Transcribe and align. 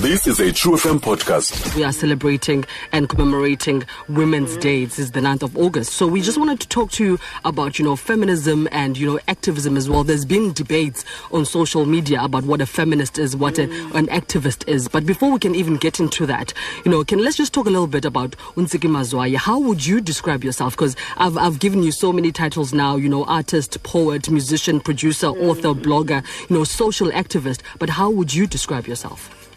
This 0.00 0.26
is 0.26 0.40
a 0.40 0.50
Tru 0.50 0.76
FM 0.76 0.98
podcast. 0.98 1.76
We 1.76 1.84
are 1.84 1.92
celebrating 1.92 2.64
and 2.90 3.06
commemorating 3.06 3.84
Women's 4.08 4.56
Day. 4.56 4.86
This 4.86 4.98
is 4.98 5.10
the 5.10 5.20
9th 5.20 5.42
of 5.42 5.58
August. 5.58 5.92
So 5.92 6.06
we 6.06 6.22
just 6.22 6.38
wanted 6.38 6.58
to 6.60 6.68
talk 6.68 6.90
to 6.92 7.04
you 7.04 7.18
about, 7.44 7.78
you 7.78 7.84
know, 7.84 7.96
feminism 7.96 8.66
and, 8.72 8.96
you 8.96 9.06
know, 9.06 9.20
activism 9.28 9.76
as 9.76 9.90
well. 9.90 10.02
There's 10.02 10.24
been 10.24 10.54
debates 10.54 11.04
on 11.32 11.44
social 11.44 11.84
media 11.84 12.22
about 12.24 12.44
what 12.44 12.62
a 12.62 12.66
feminist 12.66 13.18
is, 13.18 13.36
what 13.36 13.58
a, 13.58 13.66
mm. 13.66 13.94
an 13.94 14.06
activist 14.06 14.66
is. 14.66 14.88
But 14.88 15.04
before 15.04 15.30
we 15.32 15.38
can 15.38 15.54
even 15.54 15.76
get 15.76 16.00
into 16.00 16.24
that, 16.24 16.54
you 16.86 16.90
know, 16.90 17.04
can 17.04 17.22
let's 17.22 17.36
just 17.36 17.52
talk 17.52 17.66
a 17.66 17.70
little 17.70 17.86
bit 17.86 18.06
about 18.06 18.30
Ntsiki 18.56 18.88
Mazwai. 18.88 19.36
How 19.36 19.58
would 19.58 19.84
you 19.84 20.00
describe 20.00 20.42
yourself? 20.44 20.76
Because 20.76 20.96
I've, 21.18 21.36
I've 21.36 21.58
given 21.58 21.82
you 21.82 21.92
so 21.92 22.10
many 22.10 22.32
titles 22.32 22.72
now, 22.72 22.96
you 22.96 23.10
know, 23.10 23.24
artist, 23.24 23.82
poet, 23.82 24.30
musician, 24.30 24.80
producer, 24.80 25.26
author, 25.26 25.74
blogger, 25.74 26.24
you 26.48 26.56
know, 26.56 26.64
social 26.64 27.10
activist. 27.10 27.60
But 27.78 27.90
how 27.90 28.08
would 28.08 28.32
you 28.32 28.46
describe 28.46 28.86
yourself? 28.86 29.49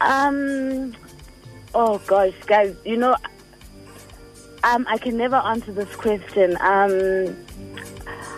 Um. 0.00 0.94
Oh 1.74 1.98
gosh, 2.06 2.34
guys, 2.46 2.74
you 2.84 2.96
know, 2.96 3.16
um, 4.64 4.86
I 4.88 4.98
can 4.98 5.16
never 5.16 5.36
answer 5.36 5.72
this 5.72 5.94
question. 5.96 6.56
Um, 6.60 7.36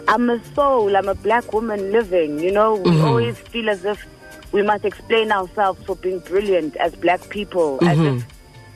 I'm 0.09 0.29
a 0.31 0.43
soul. 0.55 0.97
I'm 0.97 1.09
a 1.09 1.15
black 1.15 1.53
woman 1.53 1.93
living. 1.93 2.39
You 2.41 2.53
know, 2.53 2.75
we 2.75 3.01
always 3.01 3.39
feel 3.39 3.71
as 3.71 3.85
if 3.85 4.05
we 4.53 4.63
must 4.63 4.85
explain 4.85 5.31
ourselves 5.31 5.85
for 5.85 5.97
being 5.97 6.19
brilliant 6.21 6.77
as 6.77 6.95
black 6.95 7.29
people, 7.29 7.79
as 7.83 7.99
if 7.99 8.27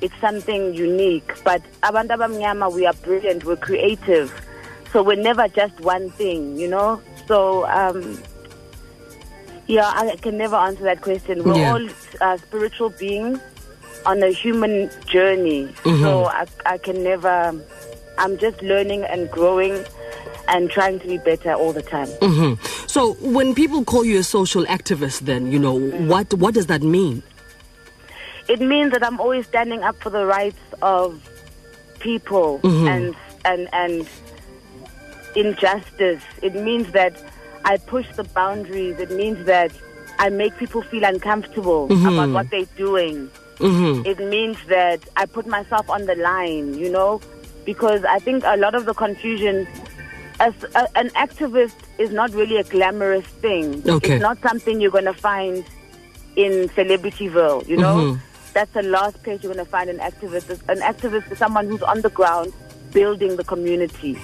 it's 0.00 0.20
something 0.20 0.74
unique. 0.74 1.33
But 1.44 1.62
abantu 1.83 2.16
abamnyama, 2.19 2.72
we 2.72 2.86
are 2.86 2.94
brilliant. 2.94 3.44
We're 3.44 3.56
creative, 3.56 4.33
so 4.92 5.02
we're 5.02 5.16
never 5.16 5.48
just 5.48 5.80
one 5.80 6.10
thing. 6.10 6.56
You 6.56 6.69
know, 6.69 7.02
so 7.27 7.66
um. 7.66 8.22
Yeah, 9.66 9.91
I 9.95 10.16
can 10.16 10.37
never 10.37 10.57
answer 10.57 10.83
that 10.84 11.01
question. 11.01 11.45
We're 11.45 11.57
Yeah. 11.57 11.73
all 11.73 11.89
uh, 12.20 12.37
spiritual 12.39 12.91
beings 12.91 13.39
on 14.05 14.23
a 14.23 14.30
human 14.30 14.91
journey. 15.06 15.67
Mm-hmm. 15.84 16.03
So 16.03 16.25
I, 16.25 16.47
I 16.67 16.78
can 16.78 17.03
never, 17.05 17.55
I'm 18.19 18.39
just 18.39 18.61
learning 18.62 19.05
and 19.05 19.31
growing 19.31 19.84
and 20.48 20.69
trying 20.69 20.98
to 21.01 21.06
be 21.06 21.19
better 21.19 21.55
all 21.55 21.73
the 21.73 21.83
time. 21.83 22.09
Mm-hmm. 22.09 22.86
So 22.89 23.14
when 23.14 23.55
people 23.55 23.84
call 23.84 24.05
you 24.05 24.19
a 24.19 24.25
social 24.25 24.64
activist, 24.67 25.20
then, 25.20 25.53
you 25.53 25.59
know, 25.59 25.79
mm. 25.79 26.08
what, 26.08 26.34
what 26.34 26.55
does 26.55 26.67
that 26.67 26.83
mean? 26.83 27.23
It 28.48 28.61
means 28.61 28.91
that 28.92 29.05
I'm 29.06 29.20
always 29.20 29.47
standing 29.47 29.84
up 29.84 29.97
for 30.03 30.11
the 30.11 30.27
rights 30.27 30.58
of 30.83 31.23
people 32.01 32.58
mm-hmm. 32.58 32.89
and, 32.89 33.17
and, 33.45 33.69
and 33.73 34.08
injustice. 35.36 36.23
It 36.42 36.56
means 36.56 36.91
that 36.91 37.14
I 37.64 37.77
push 37.77 38.06
the 38.16 38.24
boundaries. 38.24 38.98
It 38.98 39.10
means 39.10 39.44
that 39.46 39.72
I 40.18 40.28
make 40.28 40.56
people 40.56 40.82
feel 40.82 41.05
uncomfortable 41.05 41.88
mm-hmm. 41.88 42.06
about 42.06 42.30
what 42.30 42.50
they're 42.50 42.64
doing. 42.77 43.30
Mm-hmm. 43.56 44.06
It 44.06 44.18
means 44.28 44.56
that 44.68 45.00
I 45.16 45.27
put 45.27 45.46
myself 45.46 45.88
on 45.88 46.06
the 46.06 46.14
line, 46.16 46.74
you 46.74 46.90
know, 46.90 47.20
because 47.64 48.05
I 48.05 48.18
think 48.18 48.44
a 48.44 48.56
lot 48.56 48.74
of 48.74 48.84
the 48.86 48.94
confusion 48.94 49.66
as 50.40 50.55
a, 50.74 50.98
an 50.98 51.10
activist 51.10 51.74
is 51.98 52.10
not 52.10 52.33
really 52.33 52.56
a 52.56 52.64
glamorous 52.64 53.27
thing. 53.27 53.88
Okay. 53.88 54.14
It's 54.14 54.22
not 54.22 54.40
something 54.42 54.80
you're 54.80 54.90
going 54.90 55.05
to 55.05 55.14
find 55.14 55.64
in 56.34 56.68
Celebrityville, 56.70 57.68
you 57.68 57.77
know? 57.77 57.96
Mm-hmm. 57.96 58.27
That's 58.52 58.72
the 58.72 58.83
last 58.83 59.22
place 59.22 59.42
you're 59.42 59.55
going 59.55 59.64
to 59.64 59.70
find 59.70 59.88
an 59.88 59.98
activist. 59.98 60.50
An 60.68 60.80
activist 60.80 61.30
is 61.30 61.38
someone 61.38 61.68
who's 61.68 61.83
on 61.83 62.00
the 62.02 62.10
ground 62.10 62.52
building 62.93 63.37
the 63.37 63.45
community. 63.45 64.17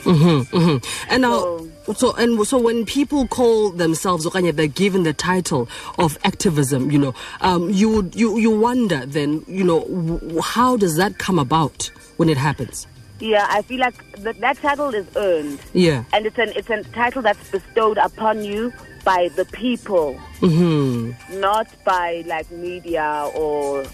And 1.11 1.23
now, 1.23 1.67
so 1.95 2.13
and 2.17 2.47
so 2.47 2.59
when 2.59 2.85
people 2.85 3.27
call 3.29 3.71
themselves 3.71 4.27
okanye 4.27 4.55
they're 4.55 4.67
given 4.67 5.03
the 5.03 5.13
title 5.13 5.69
of 5.99 6.19
activism, 6.25 6.91
you 6.91 6.99
know, 6.99 7.15
um, 7.41 7.71
you 7.71 7.89
would 7.89 8.15
you 8.15 8.37
you 8.39 8.51
wonder 8.51 9.05
then, 9.07 9.45
you 9.49 9.65
know, 9.65 9.81
w- 9.81 10.41
how 10.41 10.77
does 10.77 10.97
that 10.97 11.19
come 11.19 11.39
about 11.39 11.91
when 12.19 12.29
it 12.29 12.37
happens? 12.37 12.87
Yeah, 13.21 13.47
I 13.51 13.63
feel 13.63 13.81
like 13.81 13.97
that, 14.23 14.39
that 14.41 14.59
title 14.59 14.95
is 14.95 15.07
earned. 15.17 15.59
Yeah. 15.73 16.05
And 16.12 16.25
it's 16.27 16.39
an 16.39 16.53
it's 16.55 16.71
a 16.71 16.83
title 16.93 17.23
that's 17.23 17.51
bestowed 17.51 17.99
upon 17.99 18.45
you 18.45 18.73
by 19.05 19.28
the 19.34 19.45
people, 19.47 20.21
Mm-hmm. 20.41 21.41
not 21.41 21.67
by 21.84 22.23
like 22.27 22.49
media 22.51 23.28
or 23.34 23.84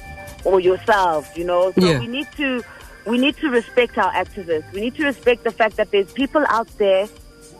or 0.45 0.61
yourself. 0.61 1.37
You 1.39 1.45
know, 1.45 1.73
so 1.73 1.81
Yeah. 1.87 2.01
we 2.01 2.07
need 2.07 2.29
to 2.37 2.63
we 3.07 3.19
need 3.19 3.37
to 3.39 3.51
respect 3.51 3.99
our 3.99 4.13
activists. 4.13 4.71
We 4.73 4.81
need 4.81 4.95
to 4.97 5.05
respect 5.05 5.45
the 5.45 5.51
fact 5.51 5.77
that 5.77 5.91
there's 5.91 6.11
people 6.13 6.45
out 6.49 6.69
there 6.79 7.09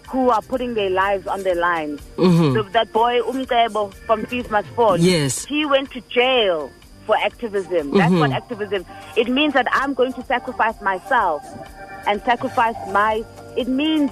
who 0.09 0.31
are 0.31 0.43
putting 0.43 0.75
their 0.75 0.91
lives 0.91 1.27
on 1.27 1.43
the 1.43 1.55
line. 1.55 1.99
Mm-hmm. 2.17 2.55
So 2.55 2.63
that 2.71 2.93
boy 2.93 3.21
Umkebo 3.21 3.93
from 4.07 4.27
Fees 4.27 4.49
Must 4.51 4.69
Fall. 4.69 4.99
Yes. 4.99 5.45
he 5.45 5.67
went 5.67 5.91
to 5.93 6.01
jail 6.03 6.71
for 7.07 7.17
activism. 7.17 7.91
That's 7.91 8.11
mm-hmm. 8.11 8.21
what 8.21 8.33
activism. 8.33 8.87
It 9.17 9.29
means 9.29 9.55
that 9.55 9.67
I'm 9.73 9.95
going 9.95 10.13
to 10.15 10.25
sacrifice 10.25 10.81
myself 10.81 11.45
and 12.07 12.23
sacrifice 12.23 12.77
my. 12.93 13.25
It 13.57 13.69
means 13.69 14.11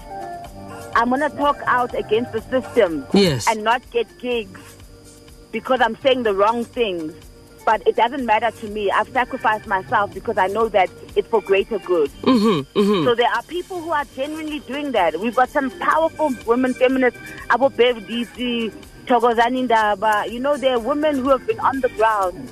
I'm 0.94 1.10
gonna 1.10 1.30
talk 1.30 1.58
out 1.66 1.94
against 1.98 2.32
the 2.32 2.42
system 2.42 3.06
Yes. 3.12 3.46
and 3.48 3.64
not 3.64 3.82
get 3.90 4.06
gigs 4.18 4.60
because 5.50 5.80
I'm 5.80 5.96
saying 6.00 6.22
the 6.24 6.34
wrong 6.34 6.64
things. 6.64 7.14
But 7.64 7.86
it 7.86 7.96
doesn't 7.96 8.26
matter 8.26 8.50
to 8.50 8.68
me. 8.68 8.90
I've 8.90 9.08
sacrificed 9.08 9.66
myself 9.66 10.12
because 10.12 10.36
I 10.36 10.48
know 10.48 10.68
that 10.70 10.90
it's 11.14 11.28
for 11.28 11.40
greater 11.40 11.78
good. 11.78 12.10
Mm-hmm. 12.22 13.04
So 13.04 13.14
there 13.14 13.30
are 13.30 13.42
people 13.44 13.80
who 13.80 13.90
are 13.90 14.04
genuinely 14.16 14.60
doing 14.60 14.92
that. 14.92 15.18
We've 15.20 15.34
got 15.34 15.48
some 15.48 15.70
powerful 15.78 16.34
women 16.46 16.74
feminists, 16.74 17.18
Abo 17.50 17.74
Bev 17.74 17.96
Ditsie, 17.98 18.72
Thokozani 19.06 19.68
Ndaba. 19.68 20.30
You 20.30 20.40
know, 20.40 20.56
there 20.56 20.74
are 20.74 20.80
women 20.80 21.16
who 21.16 21.28
have 21.28 21.46
been 21.46 21.60
on 21.60 21.80
the 21.80 21.88
ground. 21.90 22.50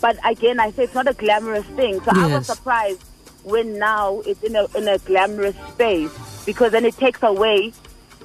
But 0.00 0.18
again, 0.24 0.60
I 0.60 0.70
say 0.70 0.84
it's 0.84 0.94
not 0.94 1.08
a 1.08 1.14
glamorous 1.14 1.66
thing. 1.66 2.00
So 2.02 2.12
I 2.14 2.36
was 2.36 2.46
surprised 2.46 3.02
when 3.42 3.78
now 3.78 4.20
it's 4.20 4.42
in 4.42 4.56
a, 4.56 4.66
in 4.76 4.88
a 4.88 4.98
glamorous 4.98 5.56
space 5.72 6.10
because 6.44 6.72
then 6.72 6.84
it 6.84 6.96
takes 6.96 7.22
away 7.22 7.72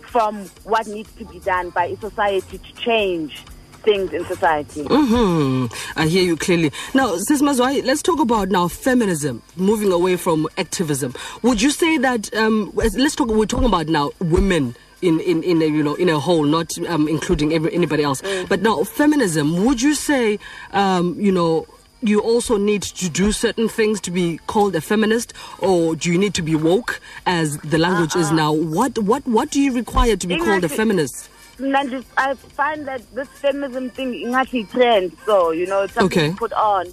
from 0.01 0.45
what 0.63 0.87
needs 0.87 1.11
to 1.15 1.25
be 1.25 1.39
done 1.39 1.69
by 1.69 1.93
society 1.95 2.57
to 2.57 2.73
change 2.75 3.43
things 3.81 4.13
in 4.13 4.25
society. 4.25 4.83
hmm 4.83 5.65
I 5.95 6.07
hear 6.07 6.23
you 6.23 6.37
clearly. 6.37 6.71
Now, 6.93 7.15
Sis 7.17 7.41
Mazwai, 7.41 7.83
let's 7.85 8.01
talk 8.01 8.19
about 8.19 8.49
now 8.49 8.67
feminism, 8.67 9.41
moving 9.55 9.91
away 9.91 10.15
from 10.15 10.47
activism. 10.57 11.13
Would 11.41 11.61
you 11.61 11.71
say 11.71 11.97
that, 11.97 12.33
um, 12.35 12.71
let's 12.75 13.15
talk, 13.15 13.27
we're 13.29 13.45
talking 13.45 13.67
about 13.67 13.87
now 13.87 14.11
women 14.19 14.75
in, 15.01 15.19
in, 15.21 15.43
in 15.43 15.61
a, 15.61 15.65
you 15.65 15.83
know, 15.83 15.95
in 15.95 16.09
a 16.09 16.19
whole, 16.19 16.43
not 16.43 16.77
um, 16.87 17.07
including 17.07 17.53
every, 17.53 17.73
anybody 17.73 18.03
else. 18.03 18.21
But 18.47 18.61
now 18.61 18.83
feminism, 18.83 19.65
would 19.65 19.81
you 19.81 19.95
say, 19.95 20.39
um, 20.71 21.19
you 21.19 21.31
know, 21.31 21.65
you 22.01 22.21
also 22.21 22.55
need 22.57 22.81
to 22.83 23.09
do 23.09 23.33
certain 23.33 23.67
things 23.67 23.99
to 24.01 24.11
be 24.11 24.39
called 24.47 24.73
a 24.75 24.79
feminist, 24.81 25.33
or 25.59 25.95
do 25.97 26.09
you 26.09 26.17
need 26.17 26.33
to 26.35 26.41
be 26.41 26.55
woke, 26.55 27.01
as 27.25 27.57
the 27.57 27.77
language 27.77 28.15
is 28.15 28.31
now? 28.31 28.53
What 28.53 28.97
what 28.99 29.27
what 29.27 29.51
do 29.51 29.59
you 29.59 29.73
require 29.73 30.15
to 30.15 30.25
be 30.25 30.37
called 30.37 30.63
a 30.63 30.69
feminist? 30.69 31.29
Mna, 31.59 32.03
I 32.17 32.33
find 32.35 32.87
that 32.87 33.01
this 33.13 33.27
feminism 33.27 33.89
thing 33.89 34.33
actually 34.33 34.63
trend, 34.65 35.15
so 35.25 35.51
you 35.51 35.67
know, 35.67 35.81
it's 35.83 35.93
something 35.93 36.17
Okay. 36.19 36.31
to 36.31 36.37
put 36.37 36.53
on. 36.53 36.85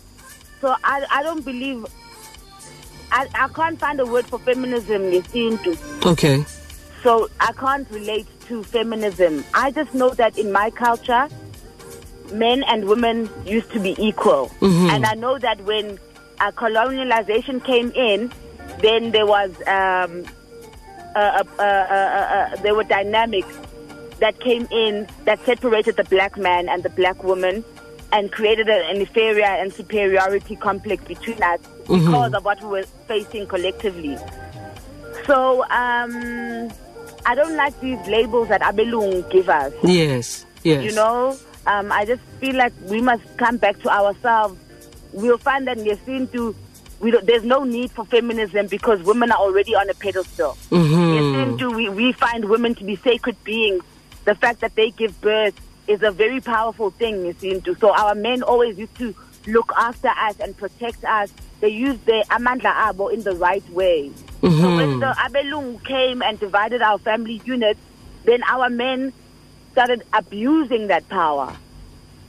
So 0.61 0.75
I, 0.83 1.07
I 1.11 1.23
don't 1.23 1.45
believe. 1.45 1.87
I, 3.13 3.29
I 3.35 3.49
can't 3.49 3.79
find 3.79 4.01
a 4.01 4.07
word 4.07 4.27
for 4.27 4.39
feminism 4.41 5.03
yesintu, 5.03 5.77
Okay. 6.05 6.45
so 7.03 7.31
I 7.41 7.53
can't 7.53 7.89
relate 7.91 8.27
to 8.49 8.65
feminism. 8.65 9.45
I 9.55 9.71
just 9.71 9.95
know 9.95 10.11
that 10.15 10.37
in 10.37 10.51
my 10.51 10.71
culture, 10.71 11.29
men 12.33 12.65
and 12.65 12.87
women 12.87 13.31
used 13.45 13.71
to 13.73 13.81
be 13.81 13.95
equal, 13.99 14.51
and 14.61 15.07
I 15.07 15.15
know 15.15 15.39
that 15.39 15.61
when 15.63 15.99
uh, 16.41 16.51
colonialization 16.53 17.63
came 17.65 17.93
in, 17.93 18.33
then 18.83 19.13
there 19.13 19.27
was 19.27 19.51
um, 19.69 20.27
uh, 21.15 21.19
uh, 21.19 21.45
uh, 21.59 21.63
uh, 21.63 21.65
uh, 21.65 22.57
there 22.63 22.75
were 22.75 22.85
dynamics 22.85 23.55
that 24.19 24.41
came 24.41 24.67
in 24.71 25.07
that 25.25 25.45
separated 25.45 25.97
the 25.97 26.05
black 26.05 26.37
man 26.37 26.69
and 26.69 26.83
the 26.83 26.91
black 26.91 27.23
woman 27.23 27.65
and 28.13 28.31
created 28.33 28.69
an 28.69 28.97
inferior 28.97 29.45
and 29.45 29.73
superiority 29.73 30.57
complex 30.57 31.05
between 31.05 31.43
us 31.43 31.61
because 31.89 32.33
of 32.33 32.45
what 32.45 32.61
we 32.63 32.69
were 32.69 32.85
facing 33.07 33.47
collectively. 33.47 34.17
So 35.27 35.63
um, 35.65 36.71
I 37.27 37.35
don't 37.35 37.57
like 37.57 37.79
these 37.81 37.99
labels 38.07 38.49
that 38.49 38.61
Abelung 38.63 39.29
give 39.31 39.49
us. 39.49 39.73
Yes. 39.83 40.47
Yes. 40.63 40.85
You 40.85 40.93
know, 40.95 41.37
um, 41.67 41.91
I 41.93 42.05
just 42.05 42.23
feel 42.41 42.55
like 42.57 42.73
we 42.85 43.01
must 43.01 43.23
come 43.37 43.57
back 43.57 43.79
to 43.81 43.89
ourselves. 43.89 44.59
We'll 45.13 45.39
find 45.39 45.67
that 45.67 45.79
Yesintu, 45.79 46.55
we 47.01 47.11
don't, 47.11 47.27
there's 47.27 47.45
no 47.45 47.65
need 47.65 47.91
for 47.91 48.05
feminism 48.05 48.69
because 48.69 49.03
women 49.03 49.33
are 49.33 49.39
already 49.39 49.75
on 49.75 49.91
a 49.91 49.95
pedestal. 49.95 50.57
Yesintu, 50.71 51.75
we, 51.75 51.89
we 51.89 52.13
find 52.13 52.45
women 52.47 52.75
to 52.77 52.85
be 52.85 52.97
sacred 52.97 53.43
beings. 53.45 53.83
The 54.27 54.35
fact 54.35 54.61
that 54.61 54.75
they 54.75 54.91
give 54.91 55.19
birth 55.23 55.59
is 55.89 56.03
a 56.03 56.11
very 56.11 56.41
powerful 56.41 56.91
thing, 56.91 57.25
Yesintu. 57.25 57.79
So 57.81 57.95
our 57.97 58.15
men 58.15 58.43
always 58.43 58.77
used 58.77 58.97
to 58.99 59.15
look 59.47 59.73
after 59.77 60.09
us 60.09 60.39
and 60.39 60.55
protect 60.55 61.03
us. 61.05 61.33
They 61.61 61.71
used 61.71 62.05
their 62.05 62.25
amandla 62.25 62.75
abo 62.75 63.11
in 63.11 63.23
the 63.23 63.33
right 63.33 63.67
way. 63.71 64.11
So 64.43 64.51
when 64.51 64.53
mm-hmm. 64.53 65.01
the 65.01 65.15
Abelung 65.17 65.83
came 65.83 66.21
and 66.23 66.39
divided 66.39 66.83
our 66.83 66.99
family 66.99 67.41
units, 67.47 67.81
then 68.25 68.43
our 68.45 68.69
men 68.69 69.15
started 69.73 70.03
abusing 70.13 70.89
that 70.89 71.09
power. 71.09 71.57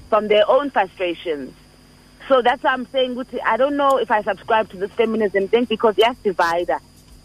from 0.09 0.27
their 0.27 0.49
own 0.49 0.69
frustrations. 0.69 1.53
So 2.27 2.41
that's 2.41 2.63
why 2.63 2.71
I'm 2.71 2.87
saying, 2.87 3.21
I 3.45 3.57
don't 3.57 3.77
know 3.77 3.97
if 3.97 4.11
I 4.11 4.21
subscribe 4.21 4.69
to 4.69 4.77
this 4.77 4.91
feminism 4.91 5.47
thing 5.47 5.65
because 5.65 5.95
yes, 5.97 6.15
divider. 6.23 6.79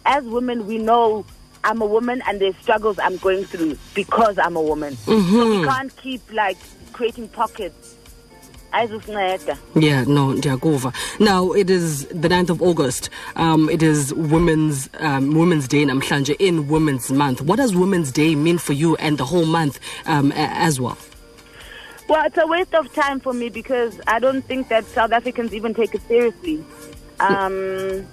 As 0.05 0.25
women, 0.25 0.67
we 0.67 0.79
know 0.79 1.25
I'm 1.65 1.81
a 1.81 1.87
woman 1.87 2.23
and 2.27 2.41
there's 2.41 2.57
struggles 2.57 2.99
I'm 2.99 3.17
going 3.19 3.45
through 3.45 3.79
because 3.95 4.39
I'm 4.39 4.57
a 4.57 4.63
woman. 4.63 4.97
So 4.97 5.17
we 5.61 5.65
can't 5.67 5.95
keep 5.97 6.21
like 6.33 6.59
creating 6.93 7.29
pockets. 7.29 7.97
Yeah, 9.75 10.05
no, 10.05 10.29
ndiyakuva. 10.33 10.95
Now 11.21 11.53
it 11.53 11.69
is 11.69 12.07
the 12.07 12.29
9th 12.29 12.49
of 12.51 12.63
August. 12.63 13.11
Um, 13.37 13.69
it 13.69 13.83
is 13.83 14.15
Women's 14.15 14.89
um, 14.99 15.35
Women's 15.35 15.69
Day 15.69 15.85
namhlanje 15.85 16.35
in 16.39 16.69
Women's 16.69 17.13
Month. 17.13 17.43
What 17.43 17.57
does 17.57 17.77
Women's 17.77 18.11
Day 18.11 18.35
mean 18.35 18.57
for 18.57 18.73
you 18.73 18.97
and 18.97 19.19
the 19.19 19.27
whole 19.27 19.45
month 19.45 19.79
um, 20.07 20.33
a- 20.33 20.37
as 20.37 20.81
well? 20.81 20.97
Well, 22.09 22.25
it's 22.25 22.39
a 22.39 22.47
waste 22.47 22.75
of 22.75 22.91
time 22.95 23.21
for 23.21 23.35
me 23.35 23.51
because 23.51 24.01
I 24.07 24.19
don't 24.19 24.43
think 24.43 24.69
that 24.69 24.87
South 24.87 25.13
Africans 25.13 25.53
even 25.53 25.75
take 25.75 25.95
it 25.95 26.01
seriously. 26.09 26.65
Um, 27.21 28.07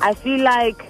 I 0.00 0.14
feel 0.14 0.40
like 0.42 0.80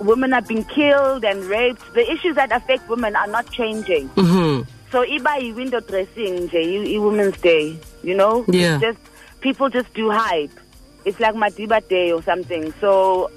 women 0.00 0.32
are 0.32 0.42
being 0.42 0.64
killed 0.64 1.24
and 1.24 1.44
raped. 1.44 1.82
The 1.94 2.10
issues 2.10 2.36
that 2.36 2.52
affect 2.52 2.88
women 2.88 3.16
are 3.16 3.26
not 3.26 3.50
changing. 3.50 4.08
Mm-hmm. 4.10 4.68
So 4.90 5.04
iba 5.04 5.54
window 5.54 5.80
dressing 5.80 6.50
i 6.52 6.98
Women's 6.98 7.40
Day, 7.40 7.78
you 8.02 8.14
know? 8.14 8.44
Yeah. 8.48 8.74
It's 8.74 8.82
just 8.82 8.98
people 9.40 9.70
just 9.70 9.92
do 9.94 10.10
hype. 10.10 10.52
It's 11.04 11.18
like 11.18 11.34
Madiba 11.34 11.86
Day 11.88 12.12
or 12.12 12.22
something. 12.22 12.72
So 12.80 13.30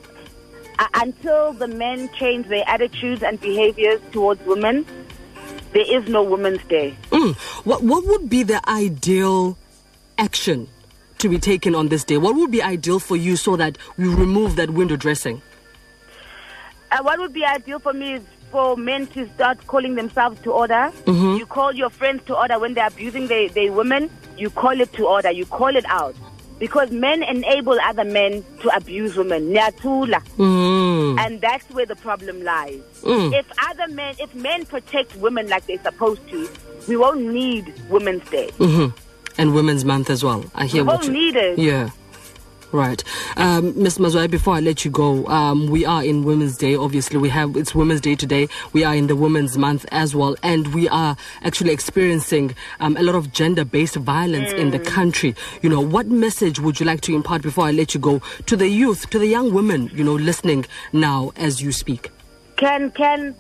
uh, 0.78 0.88
until 0.96 1.54
the 1.54 1.68
men 1.68 2.10
change 2.20 2.48
their 2.48 2.64
attitudes 2.68 3.24
and 3.24 3.40
behaviors 3.40 4.02
towards 4.12 4.46
women, 4.46 4.86
there 5.72 5.86
is 5.90 6.08
no 6.10 6.24
Women's 6.24 6.64
Day. 6.66 6.96
Mm. 7.12 7.36
What 7.66 7.84
what 7.84 8.06
would 8.06 8.30
be 8.30 8.44
the 8.44 8.62
ideal 8.70 9.58
action 10.18 10.68
to 11.20 11.30
be 11.30 11.40
taken 11.40 11.74
on 11.76 11.88
this 11.88 12.04
day? 12.04 12.18
What 12.18 12.36
would 12.36 12.52
be 12.52 12.62
ideal 12.62 13.00
for 13.00 13.16
you 13.16 13.36
so 13.36 13.56
that 13.56 13.78
we 13.98 14.08
remove 14.08 14.58
that 14.58 14.70
window 14.70 14.96
dressing? 14.96 15.42
Uh, 16.96 17.04
what 17.04 17.20
would 17.20 17.34
be 17.34 17.44
ideal 17.44 17.78
for 17.80 17.92
me 17.92 18.14
is 18.14 18.22
for 18.52 18.78
men 18.78 19.06
to 19.08 19.28
start 19.36 19.58
calling 19.68 19.96
themselves 19.96 20.40
to 20.44 20.52
order. 20.54 20.90
You 21.06 21.46
call 21.46 21.74
your 21.74 21.90
friends 21.90 22.24
to 22.28 22.36
order 22.38 22.58
when 22.58 22.74
they're 22.74 22.88
abusing 22.88 23.28
their, 23.28 23.50
their 23.50 23.72
women. 23.74 24.10
You 24.38 24.50
call 24.50 24.80
it 24.80 24.94
to 24.94 25.06
order. 25.06 25.30
You 25.32 25.46
call 25.46 25.76
it 25.76 25.84
out. 25.88 26.16
Because 26.58 26.90
men 26.90 27.22
enable 27.24 27.78
other 27.82 28.06
men 28.06 28.46
to 28.62 28.74
abuse 28.74 29.18
women. 29.18 29.52
Mm. 29.54 31.20
And 31.20 31.42
that's 31.42 31.70
where 31.72 31.86
the 31.86 31.98
problem 31.98 32.44
lies. 32.46 32.80
Mm. 33.02 33.38
If 33.38 33.46
other 33.70 33.90
men, 33.94 34.16
if 34.20 34.34
men 34.34 34.66
protect 34.66 35.18
women 35.18 35.50
like 35.50 35.66
they're 35.66 35.84
supposed 35.84 36.26
to, 36.30 36.50
we 36.88 36.96
won't 36.96 37.22
need 37.26 37.74
Women's 37.90 38.30
Day. 38.30 38.52
hmm 38.52 38.88
And 39.38 39.54
Women's 39.54 39.84
Month 39.84 40.10
as 40.10 40.24
well. 40.24 40.46
I 40.56 40.66
hear 40.66 40.84
We 40.84 40.88
what 40.88 41.02
won't 41.02 41.08
you. 41.08 41.12
need 41.12 41.36
it. 41.36 41.60
Yeah. 41.60 41.90
Right. 42.76 43.02
Um, 43.38 43.82
Ms. 43.82 44.00
Mazwai, 44.00 44.30
before 44.30 44.56
I 44.56 44.60
let 44.60 44.84
you 44.84 44.92
go, 44.92 45.26
um, 45.28 45.68
we 45.68 45.86
are 45.86 46.04
in 46.04 46.26
Women's 46.26 46.58
Day. 46.58 46.76
Obviously, 46.76 47.18
we 47.18 47.30
have 47.30 47.56
it's 47.56 47.74
Women's 47.74 48.02
Day 48.02 48.16
today. 48.16 48.50
We 48.74 48.84
are 48.84 48.94
in 48.94 49.08
the 49.08 49.16
Women's 49.16 49.58
Month 49.58 49.86
as 49.94 50.14
well, 50.14 50.36
and 50.44 50.74
we 50.74 50.90
are 50.90 51.16
actually 51.44 51.72
experiencing 51.72 52.54
um, 52.82 52.98
a 52.98 53.02
lot 53.02 53.16
of 53.16 53.32
gender-based 53.32 53.96
violence 53.96 54.52
in 54.52 54.72
the 54.72 54.80
country. 54.80 55.36
You 55.62 55.70
know, 55.70 55.80
what 55.80 56.08
message 56.08 56.60
would 56.60 56.78
you 56.82 56.86
like 56.86 57.00
to 57.02 57.16
impart 57.16 57.44
before 57.44 57.64
I 57.64 57.72
let 57.72 57.94
you 57.94 58.00
go 58.02 58.22
to 58.46 58.58
the 58.58 58.68
youth, 58.68 59.10
to 59.12 59.20
the 59.20 59.28
young 59.28 59.54
women, 59.54 59.90
you 59.94 60.04
know, 60.04 60.16
listening 60.16 60.66
now 60.92 61.32
as 61.38 61.62
you 61.62 61.72
speak? 61.72 62.12
Can 62.58 62.92
can 62.92 63.36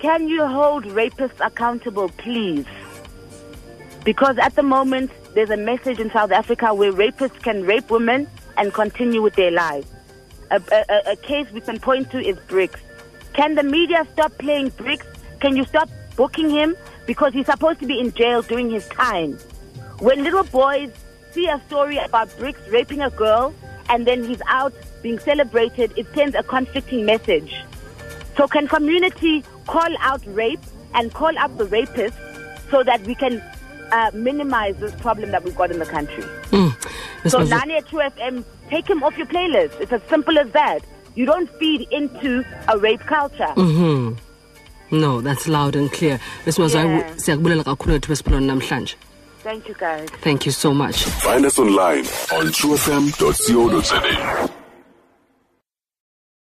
can 0.00 0.28
you 0.28 0.46
hold 0.46 0.84
rapists 0.84 1.40
accountable, 1.40 2.10
please? 2.10 2.66
Because 4.08 4.38
at 4.38 4.56
the 4.56 4.62
moment 4.62 5.10
there's 5.34 5.50
a 5.50 5.56
message 5.58 6.00
in 6.00 6.10
South 6.10 6.32
Africa 6.32 6.72
where 6.72 6.90
rapists 6.90 7.42
can 7.42 7.66
rape 7.66 7.90
women 7.90 8.26
and 8.56 8.72
continue 8.72 9.20
with 9.20 9.34
their 9.34 9.50
lives. 9.50 9.86
A, 10.50 10.62
a, 10.72 11.12
a 11.12 11.16
case 11.16 11.46
we 11.52 11.60
can 11.60 11.78
point 11.78 12.10
to 12.12 12.18
is 12.18 12.38
Brickz. 12.48 12.78
Can 13.34 13.54
the 13.54 13.62
media 13.62 14.06
stop 14.14 14.32
playing 14.38 14.70
Brickz? 14.70 15.04
Can 15.40 15.58
you 15.58 15.66
stop 15.66 15.90
booking 16.16 16.48
him 16.48 16.74
because 17.04 17.34
he's 17.34 17.44
supposed 17.44 17.80
to 17.80 17.86
be 17.86 18.00
in 18.00 18.14
jail 18.14 18.40
doing 18.40 18.70
his 18.70 18.88
time? 18.88 19.34
When 19.98 20.24
little 20.24 20.44
boys 20.44 20.90
see 21.32 21.46
a 21.46 21.60
story 21.66 21.98
about 21.98 22.30
Brickz 22.30 22.72
raping 22.72 23.02
a 23.02 23.10
girl 23.10 23.54
and 23.90 24.06
then 24.06 24.24
he's 24.24 24.40
out 24.46 24.72
being 25.02 25.18
celebrated, 25.18 25.92
it 25.98 26.06
sends 26.14 26.34
a 26.34 26.42
conflicting 26.42 27.04
message. 27.04 27.62
So 28.38 28.48
can 28.48 28.68
community 28.68 29.44
call 29.66 29.94
out 30.00 30.22
rape 30.28 30.64
and 30.94 31.12
call 31.12 31.36
out 31.36 31.58
the 31.58 31.66
rapists 31.66 32.16
so 32.70 32.82
that 32.84 33.02
we 33.02 33.14
can 33.14 33.42
uh, 33.92 34.10
minimize 34.14 34.76
this 34.76 34.94
problem 34.96 35.30
that 35.32 35.42
we've 35.44 35.56
got 35.56 35.70
in 35.70 35.78
the 35.78 35.86
country? 35.86 36.22
Mm. 36.50 36.72
So 37.30 37.38
Mazwai- 37.40 37.50
Nani 37.50 37.74
at 37.76 37.86
2FM, 37.86 38.44
take 38.70 38.86
him 38.88 39.02
off 39.02 39.16
your 39.18 39.26
playlist. 39.26 39.80
It's 39.80 39.92
as 39.92 40.00
simple 40.08 40.38
as 40.38 40.50
that. 40.52 40.80
You 41.14 41.26
don't 41.26 41.50
feed 41.58 41.86
into 41.90 42.44
a 42.68 42.78
rape 42.78 43.00
culture. 43.00 43.52
Mm-hmm. 43.56 44.14
No, 45.00 45.20
that's 45.20 45.48
loud 45.48 45.76
and 45.76 45.90
clear. 45.92 46.18
Ms. 46.46 46.58
Mazwai, 46.58 46.84
Yeah. 46.84 47.14
siyakubulela 47.16 47.64
kakhulu 47.64 47.94
ethu 47.96 48.08
besiphilweni 48.08 48.46
namhlanje. 48.46 48.94
Thank 49.42 49.68
you, 49.68 49.74
guys. 49.74 50.08
Thank 50.20 50.46
you 50.46 50.52
so 50.52 50.74
much. 50.74 51.04
Find 51.04 51.44
us 51.46 51.58
online 51.58 52.04
on 52.32 52.46
trufm.co.za. 52.52 54.48